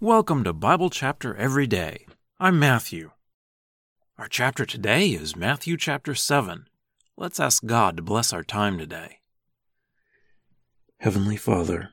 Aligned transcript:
Welcome 0.00 0.44
to 0.44 0.52
Bible 0.52 0.90
Chapter 0.90 1.34
Every 1.34 1.66
Day. 1.66 2.06
I'm 2.38 2.56
Matthew. 2.56 3.10
Our 4.16 4.28
chapter 4.28 4.64
today 4.64 5.08
is 5.08 5.34
Matthew 5.34 5.76
chapter 5.76 6.14
7. 6.14 6.66
Let's 7.16 7.40
ask 7.40 7.66
God 7.66 7.96
to 7.96 8.02
bless 8.04 8.32
our 8.32 8.44
time 8.44 8.78
today. 8.78 9.18
Heavenly 10.98 11.36
Father, 11.36 11.90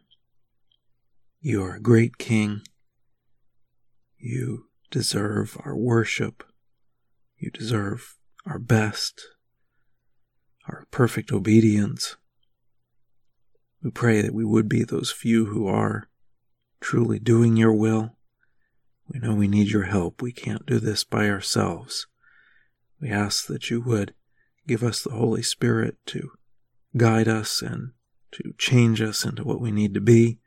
you 1.41 1.63
are 1.63 1.77
a 1.77 1.81
great 1.81 2.19
King. 2.19 2.61
You 4.19 4.67
deserve 4.91 5.57
our 5.65 5.75
worship. 5.75 6.43
You 7.39 7.49
deserve 7.49 8.17
our 8.45 8.59
best, 8.59 9.29
our 10.67 10.85
perfect 10.91 11.31
obedience. 11.31 12.17
We 13.81 13.89
pray 13.89 14.21
that 14.21 14.35
we 14.35 14.45
would 14.45 14.69
be 14.69 14.83
those 14.83 15.11
few 15.11 15.45
who 15.45 15.65
are 15.65 16.07
truly 16.85 17.17
doing 17.17 17.57
your 17.57 17.73
will. 17.73 18.15
We 19.07 19.17
know 19.17 19.33
we 19.33 19.47
need 19.47 19.71
your 19.71 19.85
help. 19.85 20.21
We 20.21 20.31
can't 20.31 20.67
do 20.67 20.77
this 20.79 21.03
by 21.03 21.27
ourselves. 21.27 22.05
We 23.01 23.09
ask 23.09 23.47
that 23.47 23.71
you 23.71 23.81
would 23.81 24.13
give 24.67 24.83
us 24.83 25.01
the 25.01 25.15
Holy 25.15 25.41
Spirit 25.41 25.97
to 26.05 26.33
guide 26.95 27.27
us 27.27 27.63
and 27.63 27.93
to 28.33 28.53
change 28.59 29.01
us 29.01 29.25
into 29.25 29.43
what 29.43 29.59
we 29.59 29.71
need 29.71 29.95
to 29.95 29.99
be. 29.99 30.37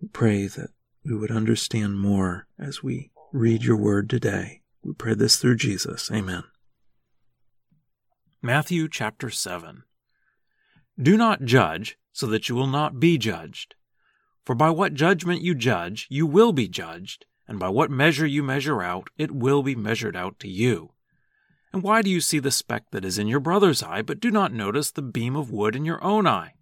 We 0.00 0.08
pray 0.08 0.46
that 0.46 0.70
we 1.04 1.14
would 1.14 1.30
understand 1.30 2.00
more 2.00 2.46
as 2.58 2.82
we 2.82 3.10
read 3.30 3.62
your 3.62 3.76
word 3.76 4.08
today. 4.08 4.62
We 4.82 4.94
pray 4.94 5.12
this 5.12 5.36
through 5.36 5.56
Jesus. 5.56 6.10
Amen. 6.10 6.44
Matthew 8.40 8.88
chapter 8.88 9.28
7. 9.28 9.82
Do 10.98 11.18
not 11.18 11.44
judge, 11.44 11.98
so 12.10 12.26
that 12.28 12.48
you 12.48 12.54
will 12.54 12.66
not 12.66 12.98
be 12.98 13.18
judged. 13.18 13.74
For 14.50 14.56
by 14.56 14.70
what 14.70 14.94
judgment 14.94 15.42
you 15.42 15.54
judge, 15.54 16.08
you 16.10 16.26
will 16.26 16.50
be 16.50 16.66
judged, 16.66 17.24
and 17.46 17.56
by 17.60 17.68
what 17.68 17.88
measure 17.88 18.26
you 18.26 18.42
measure 18.42 18.82
out, 18.82 19.08
it 19.16 19.30
will 19.30 19.62
be 19.62 19.76
measured 19.76 20.16
out 20.16 20.40
to 20.40 20.48
you. 20.48 20.90
And 21.72 21.84
why 21.84 22.02
do 22.02 22.10
you 22.10 22.20
see 22.20 22.40
the 22.40 22.50
speck 22.50 22.90
that 22.90 23.04
is 23.04 23.16
in 23.16 23.28
your 23.28 23.38
brother's 23.38 23.80
eye, 23.80 24.02
but 24.02 24.18
do 24.18 24.28
not 24.28 24.52
notice 24.52 24.90
the 24.90 25.02
beam 25.02 25.36
of 25.36 25.52
wood 25.52 25.76
in 25.76 25.84
your 25.84 26.02
own 26.02 26.26
eye? 26.26 26.54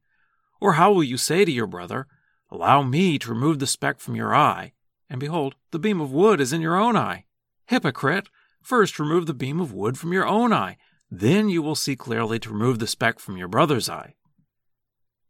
Or 0.61 0.75
how 0.75 0.93
will 0.93 1.03
you 1.03 1.17
say 1.17 1.47
to 1.47 1.51
your 1.51 1.67
brother, 1.67 2.07
Allow 2.51 2.83
me 2.83 3.19
to 3.21 3.31
remove 3.31 3.59
the 3.59 3.67
speck 3.67 4.01
from 4.01 4.15
your 4.15 4.35
eye, 4.35 4.75
and 5.09 5.19
behold, 5.19 5.55
the 5.71 5.79
beam 5.79 5.99
of 5.99 6.13
wood 6.13 6.43
is 6.43 6.53
in 6.53 6.61
your 6.61 6.77
own 6.77 6.95
eye? 6.95 7.25
Hypocrite! 7.69 8.29
First 8.61 8.99
remove 8.99 9.25
the 9.25 9.33
beam 9.33 9.61
of 9.61 9.73
wood 9.73 9.97
from 9.97 10.13
your 10.13 10.27
own 10.27 10.53
eye, 10.53 10.77
then 11.11 11.49
you 11.49 11.63
will 11.63 11.75
see 11.75 11.97
clearly 11.97 12.39
to 12.41 12.51
remove 12.51 12.81
the 12.81 12.87
speck 12.87 13.19
from 13.19 13.39
your 13.39 13.49
brother's 13.49 13.89
eye. 13.89 14.17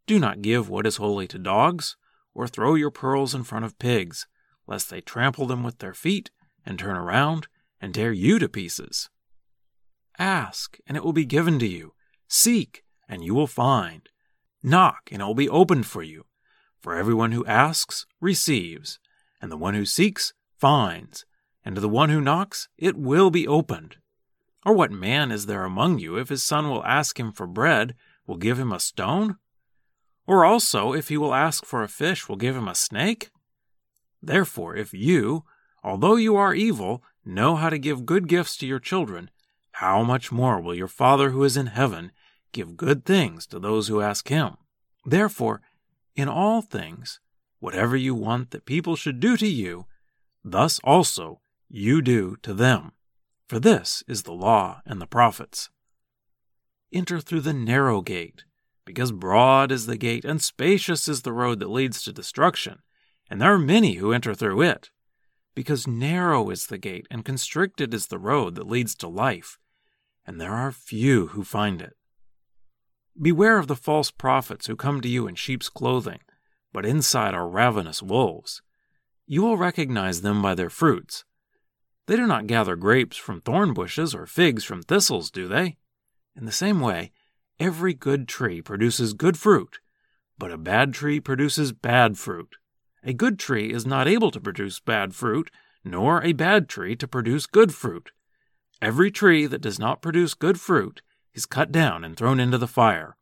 Do 0.05 0.19
not 0.19 0.41
give 0.41 0.67
what 0.67 0.85
is 0.85 0.97
holy 0.97 1.25
to 1.29 1.39
dogs 1.39 1.95
or 2.39 2.47
throw 2.47 2.73
your 2.73 2.89
pearls 2.89 3.35
in 3.35 3.43
front 3.43 3.65
of 3.65 3.77
pigs, 3.79 4.25
lest 4.65 4.89
they 4.89 5.01
trample 5.01 5.45
them 5.45 5.61
with 5.61 5.79
their 5.79 5.93
feet 5.93 6.31
and 6.65 6.79
turn 6.79 6.95
around 6.95 7.49
and 7.81 7.93
tear 7.93 8.13
you 8.13 8.39
to 8.39 8.47
pieces. 8.47 9.09
Ask, 10.17 10.77
and 10.87 10.95
it 10.95 11.03
will 11.03 11.11
be 11.11 11.25
given 11.25 11.59
to 11.59 11.67
you. 11.67 11.93
Seek, 12.29 12.85
and 13.09 13.25
you 13.25 13.35
will 13.35 13.45
find. 13.45 14.07
Knock, 14.63 15.09
and 15.11 15.21
it 15.21 15.25
will 15.25 15.35
be 15.35 15.49
opened 15.49 15.85
for 15.85 16.01
you. 16.01 16.27
For 16.79 16.95
everyone 16.95 17.33
who 17.33 17.45
asks 17.45 18.05
receives, 18.21 18.99
and 19.41 19.51
the 19.51 19.57
one 19.57 19.73
who 19.73 19.83
seeks 19.83 20.31
finds, 20.57 21.25
and 21.65 21.75
to 21.75 21.81
the 21.81 21.89
one 21.89 22.09
who 22.09 22.21
knocks 22.21 22.69
it 22.77 22.95
will 22.95 23.31
be 23.31 23.49
opened. 23.49 23.97
Or 24.65 24.71
what 24.71 24.93
man 24.93 25.29
is 25.29 25.45
there 25.47 25.65
among 25.65 25.99
you, 25.99 26.15
if 26.15 26.29
his 26.29 26.41
son 26.41 26.69
will 26.69 26.85
ask 26.85 27.19
him 27.19 27.33
for 27.33 27.47
bread, 27.47 27.95
will 28.25 28.37
give 28.37 28.57
him 28.57 28.71
a 28.71 28.79
stone? 28.79 29.35
Or 30.29 30.45
also, 30.45 30.93
if 30.93 31.09
he 31.09 31.17
will 31.17 31.33
ask 31.33 31.65
for 31.65 31.81
a 31.81 31.87
fish, 31.87 32.29
will 32.29 32.35
give 32.35 32.55
him 32.55 32.67
a 32.67 32.75
snake? 32.75 33.31
Therefore, 34.21 34.75
if 34.75 34.93
you, 34.93 35.43
although 35.83 36.17
you 36.17 36.35
are 36.35 36.53
evil, 36.53 37.01
know 37.25 37.55
how 37.55 37.71
to 37.71 37.79
give 37.79 38.05
good 38.05 38.27
gifts 38.27 38.55
to 38.57 38.67
your 38.67 38.77
children, 38.77 39.31
how 39.71 40.03
much 40.03 40.31
more 40.31 40.61
will 40.61 40.75
your 40.75 40.87
Father 40.87 41.31
who 41.31 41.43
is 41.43 41.57
in 41.57 41.65
heaven 41.65 42.11
give 42.51 42.77
good 42.77 43.05
things 43.05 43.47
to 43.47 43.57
those 43.57 43.87
who 43.87 44.01
ask 44.01 44.27
him? 44.27 44.57
Therefore, 45.03 45.63
in 46.15 46.29
all 46.29 46.61
things, 46.61 47.19
whatever 47.59 47.97
you 47.97 48.13
want 48.13 48.51
that 48.51 48.67
people 48.67 48.95
should 48.95 49.19
do 49.19 49.35
to 49.35 49.47
you, 49.47 49.87
thus 50.43 50.79
also 50.83 51.41
you 51.67 52.03
do 52.03 52.37
to 52.43 52.53
them. 52.53 52.91
For 53.47 53.59
this 53.59 54.03
is 54.07 54.21
the 54.21 54.33
law 54.33 54.83
and 54.85 55.01
the 55.01 55.07
prophets. 55.07 55.71
Enter 56.93 57.19
through 57.19 57.41
the 57.41 57.53
narrow 57.53 58.01
gate 58.01 58.43
because 58.89 59.11
broad 59.11 59.71
is 59.71 59.85
the 59.85 59.95
gate 59.95 60.25
and 60.25 60.41
spacious 60.41 61.07
is 61.07 61.21
the 61.21 61.31
road 61.31 61.59
that 61.59 61.69
leads 61.69 62.01
to 62.01 62.11
destruction, 62.11 62.79
and 63.29 63.39
there 63.39 63.53
are 63.53 63.59
many 63.59 63.93
who 63.97 64.11
enter 64.11 64.33
through 64.33 64.63
it. 64.63 64.89
Because 65.53 65.85
narrow 65.85 66.49
is 66.49 66.65
the 66.65 66.79
gate 66.79 67.05
and 67.11 67.23
constricted 67.23 67.93
is 67.93 68.07
the 68.07 68.17
road 68.17 68.55
that 68.55 68.65
leads 68.65 68.95
to 68.95 69.07
life, 69.07 69.59
and 70.25 70.41
there 70.41 70.53
are 70.53 70.71
few 70.71 71.27
who 71.27 71.43
find 71.43 71.83
it. 71.83 71.97
Beware 73.21 73.59
of 73.59 73.67
the 73.67 73.75
false 73.75 74.09
prophets 74.09 74.65
who 74.65 74.75
come 74.75 75.01
to 75.01 75.07
you 75.07 75.27
in 75.27 75.35
sheep's 75.35 75.69
clothing, 75.69 76.21
but 76.73 76.83
inside 76.83 77.35
are 77.35 77.47
ravenous 77.47 78.01
wolves. 78.01 78.63
You 79.27 79.43
will 79.43 79.57
recognize 79.57 80.21
them 80.21 80.41
by 80.41 80.55
their 80.55 80.71
fruits. 80.71 81.25
They 82.07 82.15
do 82.15 82.25
not 82.25 82.47
gather 82.47 82.75
grapes 82.75 83.17
from 83.17 83.41
thorn 83.41 83.75
bushes 83.75 84.15
or 84.15 84.25
figs 84.25 84.63
from 84.63 84.81
thistles, 84.81 85.29
do 85.29 85.47
they? 85.47 85.77
In 86.35 86.45
the 86.45 86.51
same 86.51 86.79
way, 86.79 87.11
Every 87.59 87.93
good 87.93 88.29
tree 88.29 88.61
produces 88.61 89.13
good 89.13 89.37
fruit, 89.37 89.79
but 90.37 90.51
a 90.51 90.57
bad 90.57 90.93
tree 90.93 91.19
produces 91.19 91.73
bad 91.73 92.17
fruit. 92.17 92.55
A 93.03 93.13
good 93.13 93.37
tree 93.37 93.73
is 93.73 93.85
not 93.85 94.07
able 94.07 94.31
to 94.31 94.39
produce 94.39 94.79
bad 94.79 95.13
fruit, 95.13 95.51
nor 95.83 96.23
a 96.23 96.31
bad 96.31 96.69
tree 96.69 96.95
to 96.95 97.07
produce 97.07 97.45
good 97.45 97.73
fruit. 97.73 98.11
Every 98.81 99.11
tree 99.11 99.45
that 99.45 99.61
does 99.61 99.77
not 99.77 100.01
produce 100.01 100.33
good 100.33 100.59
fruit 100.59 101.01
is 101.33 101.45
cut 101.45 101.69
down 101.71 102.05
and 102.05 102.15
thrown 102.15 102.39
into 102.39 102.57
the 102.57 102.67
fire. 102.67 103.17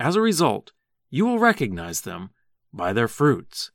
As 0.00 0.16
a 0.16 0.22
result, 0.22 0.72
you 1.10 1.26
will 1.26 1.38
recognize 1.38 2.00
them 2.00 2.30
by 2.72 2.94
their 2.94 3.08
fruits. 3.08 3.72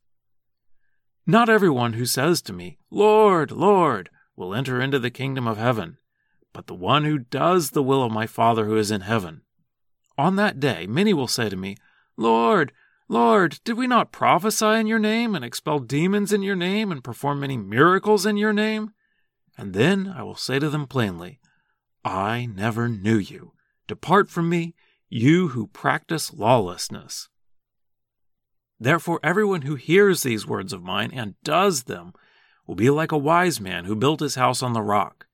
Not 1.28 1.48
everyone 1.48 1.94
who 1.94 2.06
says 2.06 2.42
to 2.44 2.54
me, 2.54 2.80
Lord, 2.90 3.52
Lord, 3.52 4.10
will 4.36 4.56
enter 4.56 4.82
into 4.82 4.98
the 4.98 5.12
kingdom 5.12 5.48
of 5.48 5.58
heaven, 5.58 5.98
but 6.54 6.66
the 6.66 6.74
one 6.74 7.04
who 7.04 7.20
does 7.20 7.72
the 7.72 7.84
will 7.84 8.02
of 8.02 8.12
my 8.12 8.26
Father 8.26 8.66
who 8.66 8.78
is 8.78 8.90
in 8.90 9.02
heaven. 9.02 9.42
On 10.18 10.36
that 10.38 10.60
day, 10.60 10.88
many 10.88 11.14
will 11.14 11.28
say 11.28 11.50
to 11.50 11.56
me, 11.56 11.78
Lord, 12.18 12.72
Lord, 13.08 13.60
did 13.64 13.78
we 13.78 13.88
not 13.88 14.12
prophesy 14.12 14.66
in 14.66 14.88
your 14.88 15.00
name, 15.00 15.36
and 15.36 15.46
expel 15.46 15.80
demons 15.80 16.34
in 16.34 16.42
your 16.42 16.56
name, 16.56 16.92
and 16.92 17.04
perform 17.04 17.40
many 17.40 17.56
miracles 17.56 18.26
in 18.26 18.36
your 18.36 18.54
name? 18.54 18.92
And 19.58 19.74
then 19.74 20.14
I 20.16 20.24
will 20.24 20.36
say 20.36 20.60
to 20.60 20.70
them 20.70 20.88
plainly, 20.88 21.40
I 22.04 22.46
never 22.46 22.90
knew 22.90 23.18
you. 23.18 23.54
Depart 23.88 24.30
from 24.30 24.50
me, 24.50 24.76
you 25.10 25.50
who 25.50 25.68
practice 25.68 26.34
lawlessness. 26.34 27.30
Therefore, 28.80 29.20
everyone 29.24 29.64
who 29.64 29.76
hears 29.76 30.24
these 30.24 30.46
words 30.46 30.74
of 30.74 30.84
mine 30.84 31.12
and 31.14 31.36
does 31.44 31.84
them 31.84 32.14
will 32.66 32.76
be 32.76 32.90
like 32.90 33.12
a 33.12 33.18
wise 33.18 33.62
man 33.62 33.86
who 33.86 33.96
built 33.96 34.20
his 34.20 34.36
house 34.36 34.62
on 34.62 34.74
the 34.74 34.82
rock. 34.82 35.27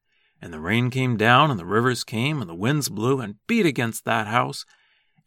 And 0.43 0.51
the 0.51 0.59
rain 0.59 0.89
came 0.89 1.15
down, 1.15 1.51
and 1.51 1.57
the 1.57 1.65
rivers 1.65 2.03
came, 2.03 2.41
and 2.41 2.49
the 2.49 2.53
winds 2.53 2.89
blew 2.89 3.21
and 3.21 3.37
beat 3.47 3.65
against 3.65 4.03
that 4.03 4.27
house, 4.27 4.65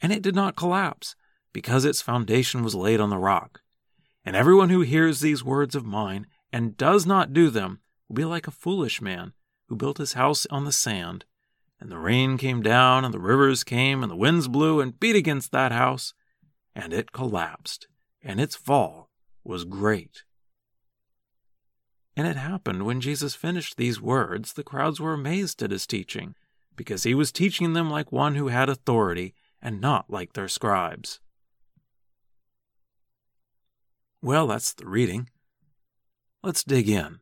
and 0.02 0.12
it 0.12 0.20
did 0.20 0.34
not 0.34 0.56
collapse, 0.56 1.16
because 1.54 1.86
its 1.86 2.02
foundation 2.02 2.62
was 2.62 2.74
laid 2.74 3.00
on 3.00 3.08
the 3.08 3.16
rock. 3.16 3.62
And 4.26 4.36
everyone 4.36 4.68
who 4.68 4.82
hears 4.82 5.20
these 5.20 5.42
words 5.42 5.74
of 5.74 5.86
mine 5.86 6.26
and 6.52 6.76
does 6.76 7.06
not 7.06 7.32
do 7.32 7.48
them 7.48 7.80
will 8.06 8.16
be 8.16 8.26
like 8.26 8.46
a 8.46 8.50
foolish 8.50 9.00
man 9.00 9.32
who 9.68 9.74
built 9.74 9.96
his 9.96 10.12
house 10.12 10.46
on 10.50 10.66
the 10.66 10.70
sand. 10.70 11.24
And 11.80 11.90
the 11.90 11.96
rain 11.96 12.36
came 12.36 12.60
down, 12.60 13.02
and 13.02 13.14
the 13.14 13.18
rivers 13.18 13.64
came, 13.64 14.02
and 14.02 14.12
the 14.12 14.16
winds 14.16 14.48
blew 14.48 14.82
and 14.82 15.00
beat 15.00 15.16
against 15.16 15.50
that 15.50 15.72
house, 15.72 16.12
and 16.74 16.92
it 16.92 17.12
collapsed, 17.12 17.88
and 18.22 18.38
its 18.38 18.54
fall 18.54 19.08
was 19.42 19.64
great. 19.64 20.24
And 22.16 22.26
it 22.26 22.36
happened 22.36 22.86
when 22.86 23.02
Jesus 23.02 23.34
finished 23.34 23.76
these 23.76 24.00
words, 24.00 24.54
the 24.54 24.64
crowds 24.64 24.98
were 24.98 25.12
amazed 25.12 25.62
at 25.62 25.70
his 25.70 25.86
teaching, 25.86 26.34
because 26.74 27.02
he 27.02 27.14
was 27.14 27.30
teaching 27.30 27.74
them 27.74 27.90
like 27.90 28.10
one 28.10 28.36
who 28.36 28.48
had 28.48 28.70
authority 28.70 29.34
and 29.60 29.80
not 29.80 30.08
like 30.08 30.32
their 30.32 30.48
scribes. 30.48 31.20
Well, 34.22 34.46
that's 34.46 34.72
the 34.72 34.86
reading. 34.86 35.28
Let's 36.42 36.64
dig 36.64 36.88
in. 36.88 37.20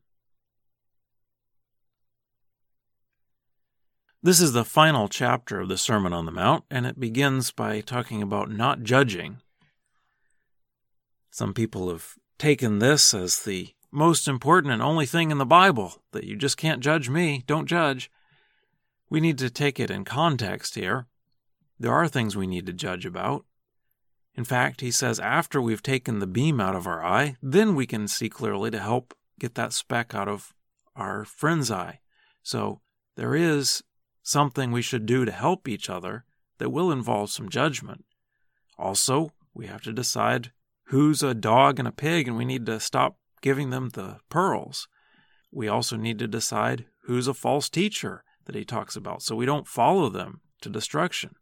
This 4.23 4.41
is 4.41 4.53
the 4.53 4.65
final 4.65 5.09
chapter 5.09 5.61
of 5.61 5.69
the 5.69 5.77
Sermon 5.77 6.15
on 6.15 6.25
the 6.25 6.33
Mount, 6.33 6.65
and 6.71 6.87
it 6.87 6.99
begins 6.99 7.51
by 7.51 7.81
talking 7.81 8.23
about 8.23 8.51
not 8.51 8.83
judging. 8.83 9.43
Some 11.31 11.53
people 11.53 11.91
have 11.91 12.15
taken 12.39 12.79
this 12.79 13.13
as 13.13 13.43
the 13.43 13.75
most 13.95 14.27
important 14.27 14.73
and 14.73 14.83
only 14.83 15.07
thing 15.07 15.31
in 15.31 15.39
the 15.39 15.47
Bible 15.47 16.03
that 16.13 16.25
you 16.25 16.37
just 16.37 16.57
can't 16.57 16.83
judge 16.83 17.09
me, 17.09 17.45
don't 17.47 17.67
judge. 17.67 18.11
We 19.09 19.21
need 19.21 19.39
to 19.39 19.51
take 19.51 19.79
it 19.79 19.91
in 19.91 20.05
context 20.05 20.75
here. 20.75 21.07
There 21.79 21.93
are 21.93 22.09
things 22.09 22.37
we 22.37 22.47
need 22.47 22.67
to 22.67 22.73
judge 22.73 23.07
about. 23.07 23.45
In 24.35 24.45
fact, 24.45 24.81
he 24.81 24.91
says 24.91 25.21
after 25.21 25.61
we've 25.61 25.83
taken 25.83 26.19
the 26.19 26.27
beam 26.27 26.61
out 26.61 26.75
of 26.75 26.87
our 26.89 27.05
eye, 27.05 27.37
then 27.41 27.77
we 27.77 27.87
can 27.87 28.09
see 28.09 28.29
clearly 28.29 28.71
to 28.73 28.81
help 28.81 29.15
get 29.39 29.55
that 29.55 29.73
speck 29.73 30.15
out 30.15 30.29
of 30.29 30.53
our 30.97 31.25
friend's 31.25 31.71
eye. 31.71 32.01
So 32.43 32.81
there 33.17 33.37
is 33.37 33.85
something 34.23 34.73
we 34.73 34.83
should 34.83 35.07
do 35.07 35.25
to 35.25 35.33
help 35.33 35.69
each 35.69 35.89
other 35.89 36.25
that 36.59 36.71
will 36.71 36.91
involve 36.91 37.31
some 37.31 37.49
judgment. 37.49 38.05
Also, 38.77 39.31
we 39.55 39.67
have 39.67 39.83
to 39.83 39.93
decide 39.93 40.51
who's 40.89 41.23
a 41.23 41.35
dog 41.35 41.79
and 41.79 41.87
a 41.87 41.93
pig, 41.93 42.27
and 42.27 42.37
we 42.37 42.45
need 42.45 42.67
to 42.67 42.81
stop 42.81 43.19
giving 43.45 43.69
them 43.69 43.91
the 43.91 44.17
pearls. 44.31 44.89
We 45.53 45.69
also 45.69 45.97
need 45.97 46.19
to 46.19 46.27
decide 46.27 46.87
who's 47.03 47.29
a 47.29 47.35
false 47.35 47.69
teacher 47.69 48.25
that 48.47 48.55
he 48.55 48.65
talks 48.65 48.97
about 48.97 49.23
so 49.23 49.37
we 49.37 49.45
don't 49.45 49.69
follow 49.69 50.09
them 50.09 50.41
to 50.63 50.71
destruction. 50.71 51.35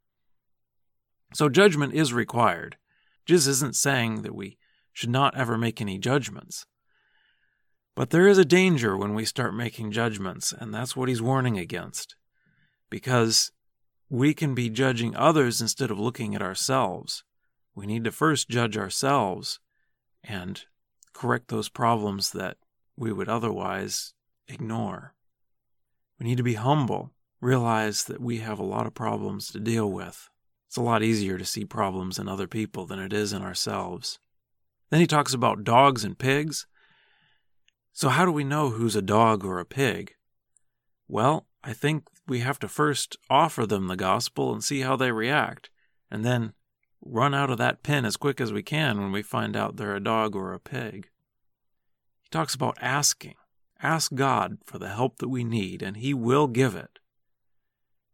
So, 1.32 1.49
judgment 1.49 1.94
is 1.94 2.12
required. 2.12 2.76
Jesus 3.25 3.46
isn't 3.58 3.76
saying 3.76 4.22
that 4.22 4.34
we 4.34 4.58
should 4.93 5.10
not 5.10 5.37
ever 5.37 5.56
make 5.56 5.81
any 5.81 5.96
judgments. 5.96 6.66
But 7.94 8.10
there 8.10 8.26
is 8.26 8.37
a 8.37 8.44
danger 8.44 8.96
when 8.96 9.14
we 9.14 9.25
start 9.25 9.54
making 9.54 9.93
judgments, 9.93 10.52
and 10.52 10.75
that's 10.75 10.96
what 10.96 11.08
he's 11.08 11.22
warning 11.22 11.56
against. 11.56 12.16
Because 12.90 13.52
we 14.10 14.34
can 14.34 14.56
be 14.56 14.69
judging 14.69 15.14
others 15.14 15.60
instead 15.60 15.93
of 15.93 16.00
looking 16.00 16.34
at 16.34 16.43
ourselves. 16.43 17.22
We 17.76 17.87
need 17.87 18.02
to 18.04 18.10
first 18.10 18.50
judge 18.50 18.76
ourselves 18.76 19.60
and 20.25 20.64
correct 21.12 21.49
those 21.49 21.69
problems 21.69 22.31
that 22.32 22.56
we 22.97 23.12
would 23.12 23.29
otherwise 23.29 24.14
ignore. 24.49 25.14
We 26.19 26.26
need 26.26 26.37
to 26.37 26.43
be 26.43 26.55
humble, 26.55 27.12
realize 27.41 28.05
that 28.05 28.20
we 28.20 28.38
have 28.38 28.59
a 28.59 28.64
lot 28.64 28.87
of 28.87 28.94
problems 28.94 29.49
to 29.49 29.61
deal 29.61 29.91
with. 29.91 30.29
It's 30.69 30.76
a 30.76 30.82
lot 30.82 31.03
easier 31.03 31.37
to 31.37 31.44
see 31.44 31.64
problems 31.64 32.19
in 32.19 32.29
other 32.29 32.47
people 32.47 32.87
than 32.87 32.99
it 32.99 33.12
is 33.12 33.32
in 33.32 33.43
ourselves. 33.43 34.19
Then 34.91 35.00
he 35.00 35.06
talks 35.06 35.35
about 35.35 35.64
dogs 35.64 36.05
and 36.05 36.19
pigs. 36.19 36.67
So, 37.93 38.09
how 38.09 38.25
do 38.25 38.32
we 38.32 38.44
know 38.44 38.70
who's 38.70 38.97
a 38.97 39.03
dog 39.03 39.44
or 39.44 39.59
a 39.59 39.67
pig? 39.67 40.14
Well, 41.09 41.47
I 41.62 41.73
think 41.73 42.05
we 42.26 42.38
have 42.41 42.59
to 42.61 42.69
first 42.69 43.17
offer 43.29 43.67
them 43.67 43.88
the 43.88 43.97
gospel 43.97 44.53
and 44.53 44.64
see 44.64 44.81
how 44.81 44.97
they 44.97 45.12
react, 45.12 45.70
and 46.11 46.25
then 46.25 46.53
run 47.04 47.34
out 47.34 47.50
of 47.50 47.58
that 47.58 47.82
pen 47.82 48.04
as 48.04 48.16
quick 48.16 48.40
as 48.40 48.52
we 48.52 48.62
can 48.62 49.00
when 49.00 49.12
we 49.12 49.22
find 49.22 49.56
out 49.56 49.76
they're 49.76 49.96
a 49.96 50.00
dog 50.00 50.37
or 50.37 50.52
a 50.52 50.60
pig. 50.60 51.08
He 52.22 52.28
talks 52.31 52.54
about 52.54 52.78
asking. 52.81 53.34
Ask 53.82 54.14
God 54.14 54.58
for 54.64 54.78
the 54.78 54.90
help 54.90 55.19
that 55.19 55.28
we 55.28 55.43
need, 55.43 55.82
and 55.82 55.96
He 55.96 56.14
will 56.14 56.46
give 56.46 56.76
it. 56.76 57.00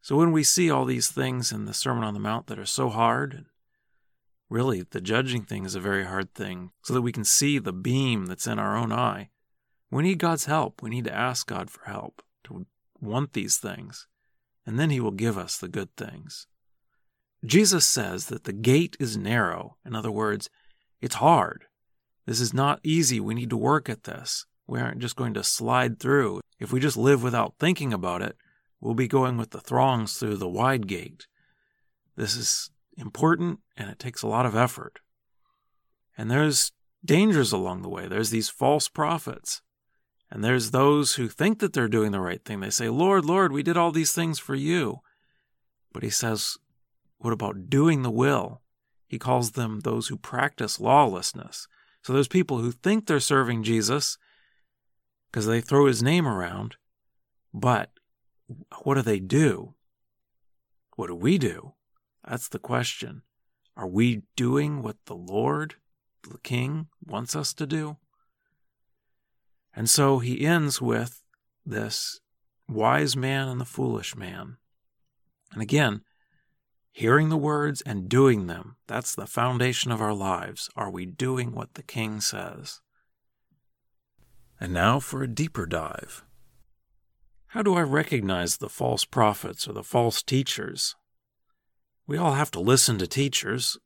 So 0.01 0.17
when 0.17 0.33
we 0.33 0.43
see 0.43 0.71
all 0.71 0.87
these 0.87 1.11
things 1.11 1.53
in 1.53 1.67
the 1.67 1.75
Sermon 1.75 2.05
on 2.05 2.15
the 2.15 2.21
Mount 2.21 2.47
that 2.47 2.59
are 2.59 2.65
so 2.65 2.89
hard, 2.89 3.35
and 3.35 3.45
really 4.49 4.83
the 4.83 5.03
judging 5.03 5.43
thing 5.43 5.67
is 5.67 5.75
a 5.75 5.81
very 5.81 6.07
hard 6.07 6.33
thing, 6.33 6.71
so 6.83 6.95
that 6.95 7.03
we 7.03 7.13
can 7.13 7.25
see 7.25 7.59
the 7.59 7.73
beam 7.75 8.25
that's 8.25 8.47
in 8.47 8.59
our 8.59 8.77
own 8.77 8.93
eye, 8.93 9.29
we 9.91 10.03
need 10.03 10.19
God's 10.19 10.47
help. 10.47 10.83
We 10.83 10.89
need 10.89 11.05
to 11.05 11.15
ask 11.15 11.47
God 11.47 11.69
for 11.69 11.85
help, 11.85 12.23
to 12.45 12.67
want 13.01 13.35
these 13.35 13.59
things, 13.59 14.07
and 14.65 14.79
then 14.79 14.89
He 14.89 15.01
will 15.01 15.11
give 15.11 15.37
us 15.37 15.59
the 15.59 15.69
good 15.69 15.95
things. 15.97 16.47
Jesus 17.45 17.87
says 17.87 18.27
that 18.27 18.45
the 18.45 18.53
gate 18.53 18.97
is 18.99 19.17
narrow. 19.17 19.77
In 19.85 19.95
other 19.95 20.11
words, 20.11 20.51
it's 21.01 21.17
hard. 21.17 21.65
This 22.27 22.41
is 22.41 22.53
not 22.53 22.81
easy. 22.83 23.21
We 23.21 23.35
need 23.35 23.51
to 23.51 23.57
work 23.57 23.89
at 23.89 24.05
this. 24.05 24.45
We 24.67 24.81
aren't 24.81 24.99
just 24.99 25.17
going 25.17 25.35
to 25.35 25.45
slide 25.45 25.99
through. 25.99 26.41
If 26.59 26.73
we 26.73 26.81
just 26.81 26.97
live 26.97 27.23
without 27.23 27.55
thinking 27.59 27.93
about 27.93 28.23
it, 28.23 28.37
we'll 28.81 28.95
be 28.95 29.09
going 29.09 29.37
with 29.37 29.51
the 29.51 29.61
throngs 29.61 30.19
through 30.19 30.37
the 30.37 30.49
wide 30.49 30.87
gate. 30.87 31.27
This 32.17 32.37
is 32.37 32.71
important 32.97 33.61
and 33.77 33.89
it 33.89 33.99
takes 33.99 34.23
a 34.23 34.29
lot 34.29 34.45
of 34.45 34.57
effort. 34.57 34.99
And 36.19 36.31
there's 36.31 36.73
dangers 37.05 37.53
along 37.53 37.83
the 37.83 37.89
way. 37.89 38.09
There's 38.09 38.31
these 38.31 38.49
false 38.49 38.89
prophets. 38.89 39.63
And 40.31 40.45
there's 40.45 40.73
those 40.73 41.15
who 41.15 41.29
think 41.29 41.61
that 41.61 41.73
they're 41.73 41.89
doing 41.89 42.13
the 42.13 42.21
right 42.21 42.45
thing. 42.45 42.61
They 42.61 42.71
say, 42.71 42.89
Lord, 42.89 43.25
Lord, 43.25 43.53
we 43.53 43.63
did 43.63 43.77
all 43.77 43.93
these 43.93 44.13
things 44.13 44.39
for 44.39 44.55
you. 44.55 44.99
But 45.93 46.03
he 46.03 46.11
says, 46.11 46.59
what 47.19 47.33
about 47.33 47.69
doing 47.69 48.03
the 48.03 48.11
will? 48.11 48.63
He 49.07 49.19
calls 49.19 49.53
them 49.53 49.81
those 49.81 50.09
who 50.09 50.17
practice 50.17 50.81
lawlessness. 50.81 51.67
So 52.03 52.13
there's 52.13 52.29
people 52.29 52.59
who 52.59 52.73
think 52.73 53.07
they're 53.07 53.21
serving 53.21 53.63
Jesus 53.63 54.19
because 55.31 55.47
they 55.47 55.61
throw 55.61 55.87
his 55.87 56.03
name 56.03 56.27
around, 56.27 56.77
but 57.53 57.91
what 58.83 58.95
do 58.95 59.03
they 59.03 59.21
do? 59.21 59.75
What 60.97 61.09
do 61.09 61.15
we 61.15 61.39
do? 61.39 61.75
That's 62.27 62.49
the 62.49 62.59
question. 62.59 63.23
Are 63.77 63.87
we 63.87 64.23
doing 64.37 64.83
what 64.83 64.97
the 65.07 65.15
Lord, 65.15 65.77
the 66.29 66.39
King, 66.39 66.89
wants 67.05 67.37
us 67.37 67.53
to 67.55 67.67
do? 67.67 67.97
And 69.75 69.89
so 69.89 70.19
he 70.19 70.45
ends 70.45 70.81
with 70.81 71.23
this 71.65 72.21
wise 72.69 73.17
man 73.17 73.49
and 73.49 73.61
the 73.61 73.65
foolish 73.65 74.17
man. 74.17 74.57
And 75.53 75.63
again, 75.63 76.03
Hearing 76.99 77.29
the 77.29 77.37
words 77.37 77.81
and 77.83 78.09
doing 78.09 78.49
them, 78.49 78.75
that's 78.89 79.15
the 79.15 79.29
foundation 79.29 79.93
of 79.93 80.01
our 80.01 80.13
lives. 80.13 80.69
Are 80.75 80.91
we 80.91 81.07
doing 81.07 81.53
what 81.53 81.75
the 81.75 81.85
King 81.85 82.21
says? 82.21 82.81
And 84.59 84.73
now 84.73 84.99
for 84.99 85.23
a 85.23 85.29
deeper 85.29 85.65
dive. 85.65 86.25
How 87.47 87.63
do 87.63 87.77
I 87.77 87.83
recognize 87.83 88.57
the 88.57 88.69
false 88.69 89.05
prophets 89.05 89.69
or 89.69 89.75
the 89.75 89.85
false 89.85 90.25
teachers? 90.25 90.97
We 92.09 92.19
all 92.19 92.33
have 92.33 92.51
to 92.51 92.59
listen 92.59 92.99
to 92.99 93.07
teachers. 93.07 93.79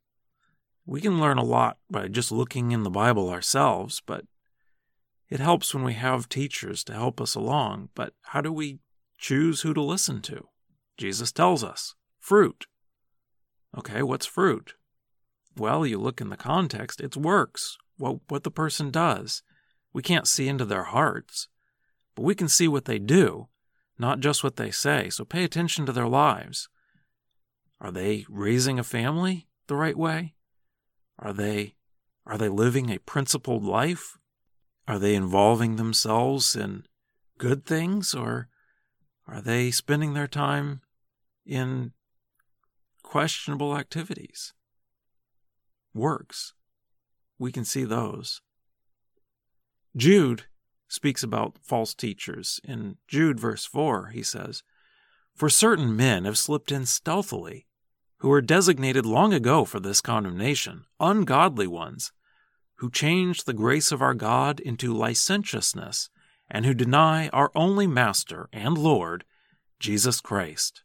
We 0.86 1.02
can 1.02 1.20
learn 1.20 1.36
a 1.36 1.44
lot 1.44 1.76
by 1.90 2.08
just 2.08 2.32
looking 2.32 2.72
in 2.72 2.82
the 2.82 2.88
Bible 2.88 3.28
ourselves, 3.28 4.00
but 4.06 4.24
it 5.28 5.38
helps 5.38 5.74
when 5.74 5.84
we 5.84 5.92
have 5.92 6.30
teachers 6.30 6.82
to 6.84 6.94
help 6.94 7.20
us 7.20 7.34
along. 7.34 7.90
But 7.94 8.14
how 8.22 8.40
do 8.40 8.50
we 8.50 8.78
choose 9.18 9.60
who 9.60 9.74
to 9.74 9.82
listen 9.82 10.22
to? 10.22 10.48
Jesus 10.96 11.30
tells 11.30 11.62
us 11.62 11.94
fruit. 12.18 12.64
Okay, 13.76 14.02
what's 14.02 14.26
fruit? 14.26 14.74
Well, 15.56 15.86
you 15.86 15.98
look 15.98 16.20
in 16.20 16.30
the 16.30 16.36
context, 16.36 17.00
it's 17.00 17.16
works, 17.16 17.76
what, 17.96 18.18
what 18.28 18.44
the 18.44 18.50
person 18.50 18.90
does. 18.90 19.42
We 19.92 20.02
can't 20.02 20.26
see 20.26 20.48
into 20.48 20.64
their 20.64 20.84
hearts, 20.84 21.48
but 22.14 22.22
we 22.22 22.34
can 22.34 22.48
see 22.48 22.68
what 22.68 22.86
they 22.86 22.98
do, 22.98 23.48
not 23.98 24.20
just 24.20 24.42
what 24.42 24.56
they 24.56 24.70
say. 24.70 25.10
So 25.10 25.24
pay 25.24 25.44
attention 25.44 25.86
to 25.86 25.92
their 25.92 26.08
lives. 26.08 26.68
Are 27.80 27.90
they 27.90 28.24
raising 28.28 28.78
a 28.78 28.84
family 28.84 29.48
the 29.66 29.76
right 29.76 29.96
way? 29.96 30.34
Are 31.18 31.32
they 31.32 31.74
are 32.24 32.38
they 32.38 32.48
living 32.48 32.88
a 32.88 32.98
principled 32.98 33.64
life? 33.64 34.16
Are 34.86 34.98
they 34.98 35.14
involving 35.14 35.76
themselves 35.76 36.54
in 36.54 36.84
good 37.38 37.66
things 37.66 38.14
or 38.14 38.48
are 39.26 39.40
they 39.40 39.70
spending 39.70 40.14
their 40.14 40.28
time 40.28 40.82
in 41.44 41.92
questionable 43.12 43.76
activities. 43.76 44.54
Works. 45.92 46.54
We 47.38 47.52
can 47.52 47.62
see 47.62 47.84
those. 47.84 48.40
Jude 49.94 50.44
speaks 50.88 51.22
about 51.22 51.58
false 51.62 51.92
teachers. 51.92 52.58
In 52.64 52.96
Jude, 53.06 53.38
verse 53.38 53.66
4, 53.66 54.12
he 54.14 54.22
says, 54.22 54.62
For 55.34 55.50
certain 55.50 55.94
men 55.94 56.24
have 56.24 56.38
slipped 56.38 56.72
in 56.72 56.86
stealthily, 56.86 57.66
who 58.20 58.30
were 58.30 58.40
designated 58.40 59.04
long 59.04 59.34
ago 59.34 59.66
for 59.66 59.78
this 59.78 60.00
condemnation, 60.00 60.86
ungodly 60.98 61.66
ones, 61.66 62.12
who 62.76 62.90
change 62.90 63.44
the 63.44 63.52
grace 63.52 63.92
of 63.92 64.00
our 64.00 64.14
God 64.14 64.58
into 64.58 64.94
licentiousness, 64.94 66.08
and 66.50 66.64
who 66.64 66.72
deny 66.72 67.28
our 67.28 67.50
only 67.54 67.86
Master 67.86 68.48
and 68.54 68.78
Lord, 68.78 69.26
Jesus 69.78 70.22
Christ. 70.22 70.82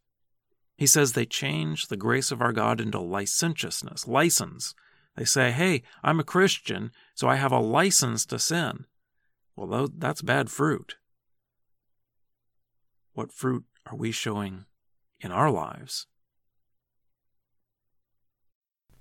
He 0.78 0.86
says 0.86 1.14
they 1.14 1.26
change 1.26 1.88
the 1.88 1.98
grace 1.98 2.32
of 2.32 2.42
our 2.42 2.54
God 2.54 2.80
into 2.80 3.00
licentiousness, 3.00 4.08
license. 4.08 4.76
They 5.16 5.26
say, 5.26 5.52
hey, 5.52 5.82
I'm 6.04 6.20
a 6.20 6.24
Christian, 6.24 6.92
so 7.16 7.28
I 7.28 7.36
have 7.36 7.52
a 7.52 7.60
license 7.60 8.26
to 8.28 8.38
sin. 8.38 8.86
Well, 9.56 9.90
that's 9.98 10.22
bad 10.22 10.52
fruit. 10.52 10.98
What 13.14 13.34
fruit 13.34 13.66
are 13.88 13.96
we 13.96 14.12
showing 14.12 14.66
in 15.20 15.32
our 15.32 15.50
lives? 15.50 16.06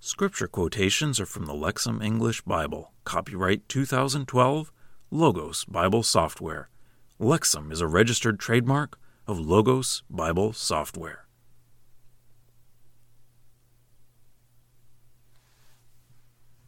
Scripture 0.00 0.48
quotations 0.48 1.20
are 1.20 1.26
from 1.26 1.44
the 1.44 1.52
Lexham 1.52 2.02
English 2.02 2.40
Bible, 2.42 2.92
copyright 3.04 3.68
2012, 3.68 4.72
Logos 5.10 5.66
Bible 5.66 6.02
Software. 6.02 6.70
Lexham 7.20 7.70
is 7.70 7.82
a 7.82 7.86
registered 7.86 8.40
trademark 8.40 8.98
of 9.26 9.38
Logos 9.38 10.02
Bible 10.08 10.54
Software. 10.54 11.25